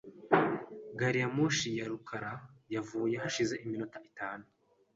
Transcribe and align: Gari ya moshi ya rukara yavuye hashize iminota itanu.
Gari 0.99 1.19
ya 1.21 1.27
moshi 1.35 1.69
ya 1.79 1.85
rukara 1.91 2.33
yavuye 2.75 3.15
hashize 3.23 3.55
iminota 3.65 3.97
itanu. 4.09 4.45